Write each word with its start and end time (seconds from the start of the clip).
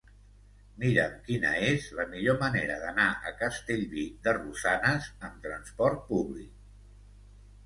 Mira'm 0.83 1.11
quina 1.27 1.51
és 1.65 1.89
la 1.99 2.05
millor 2.13 2.39
manera 2.43 2.77
d'anar 2.85 3.05
a 3.27 3.35
Castellví 3.43 4.07
de 4.25 4.35
Rosanes 4.39 5.11
amb 5.31 5.39
trasport 5.47 6.03
públic. 6.11 6.59